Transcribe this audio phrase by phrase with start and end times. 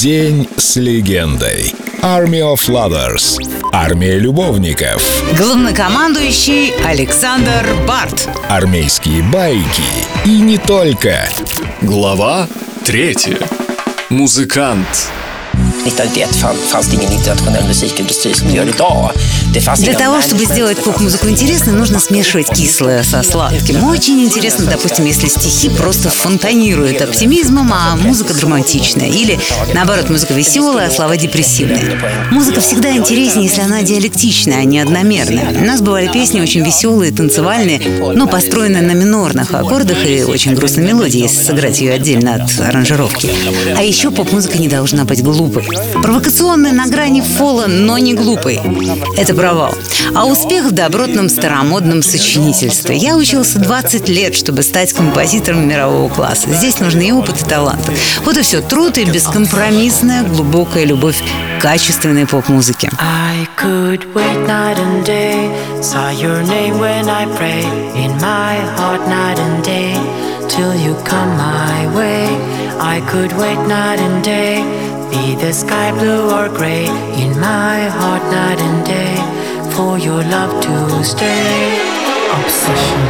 [0.00, 1.74] День с легендой.
[2.02, 3.36] Army of Lovers.
[3.72, 5.02] Армия любовников.
[5.36, 8.28] Главнокомандующий Александр Барт.
[8.48, 9.82] Армейские байки.
[10.24, 11.28] И не только.
[11.82, 12.46] Глава
[12.84, 13.40] третья.
[14.08, 15.10] Музыкант.
[15.88, 19.10] 1991 fanns det ingen internationell musikindustri som det gör idag.
[19.54, 23.84] Det fanns Для того, чтобы сделать поп-музыку интересной, нужно смешивать кислое со сладким.
[23.84, 29.08] Очень интересно, допустим, если стихи просто фонтанируют оптимизмом, а музыка драматичная.
[29.08, 29.38] Или,
[29.74, 32.00] наоборот, музыка веселая, а слова депрессивные.
[32.30, 35.58] Музыка всегда интереснее, если она диалектичная, а не одномерная.
[35.60, 37.80] У нас бывали песни очень веселые, танцевальные,
[38.14, 43.30] но построенные на минорных аккордах и очень грустной мелодии, если сыграть ее отдельно от аранжировки.
[43.76, 45.47] А еще поп-музыка не должна быть глупой.
[46.02, 48.60] Провокационная на грани фола, но не глупой.
[49.16, 49.74] Это провал.
[50.14, 52.96] А успех в добротном старомодном сочинительстве.
[52.96, 56.52] Я учился 20 лет, чтобы стать композитором мирового класса.
[56.52, 57.90] Здесь нужны и опыт, и талант.
[58.24, 58.60] Вот и все.
[58.60, 61.22] Труд и бескомпромиссная, глубокая любовь
[61.58, 62.90] к качественной поп-музыке.
[70.48, 72.58] Till you come my way.
[72.80, 74.62] I could wait night and day,
[75.10, 76.86] be the sky blue or gray,
[77.22, 79.16] in my heart night and day,
[79.74, 81.78] for your love to stay.
[82.38, 83.02] Obsession.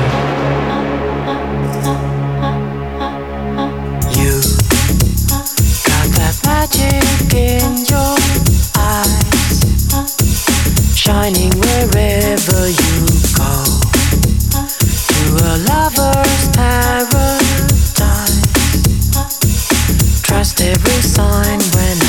[4.18, 4.34] You
[5.88, 8.14] got that magic in your
[8.76, 9.48] eyes,
[10.96, 12.96] shining wherever you
[13.36, 13.52] go.
[15.08, 16.27] To a lover's
[20.38, 22.07] Trust every sign when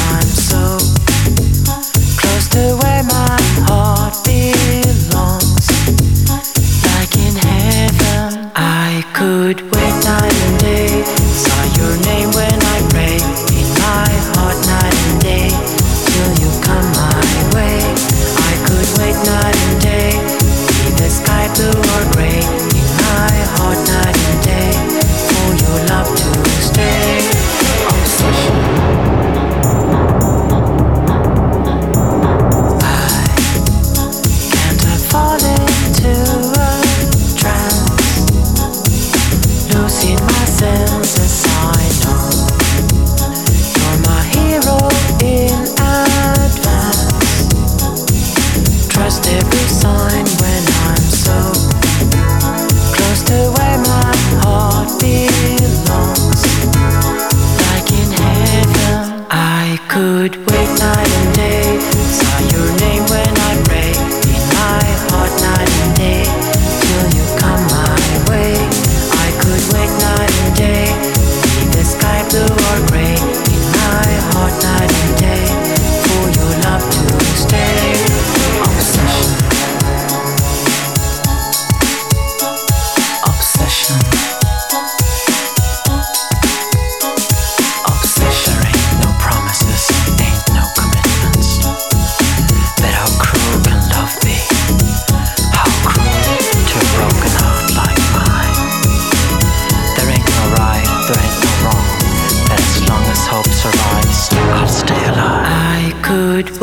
[106.10, 106.59] could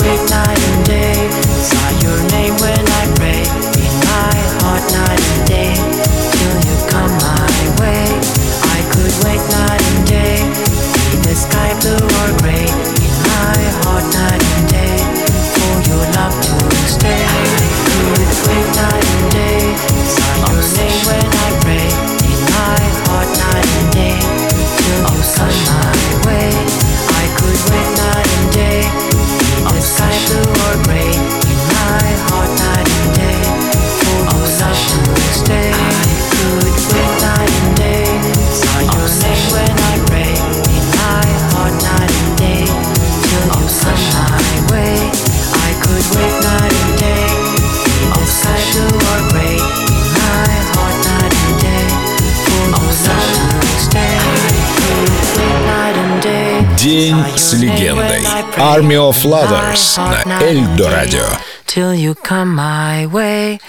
[56.85, 58.23] День с легендой.
[58.57, 61.25] Army of Lovers на Эльдо Радио.
[61.65, 63.59] Till you come my way